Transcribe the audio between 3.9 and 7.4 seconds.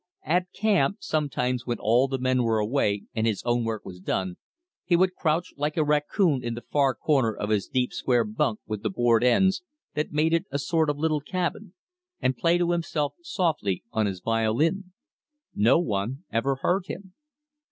done, he would crouch like a raccoon in the far corner